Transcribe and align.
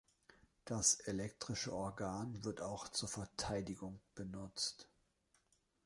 Das 0.65 0.95
elektrische 1.01 1.73
Organ 1.75 2.43
wird 2.43 2.59
auch 2.59 2.87
zur 2.87 3.07
Verteidigung 3.07 3.99
benutzt. 4.15 4.89